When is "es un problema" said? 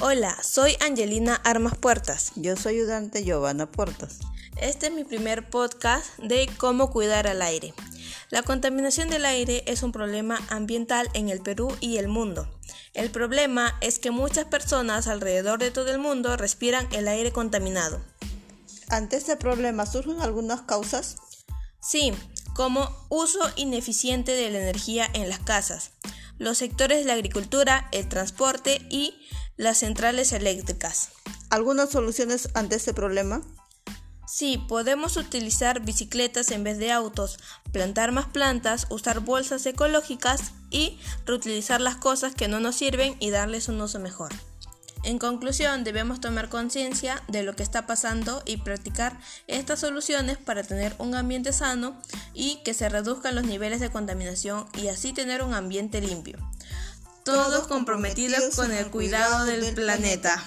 9.66-10.38